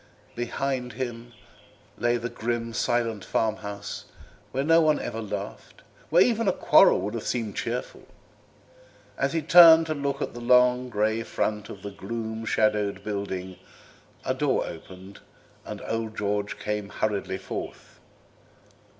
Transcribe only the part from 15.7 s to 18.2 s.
old George came hurriedly forth.